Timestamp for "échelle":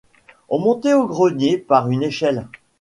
2.01-2.47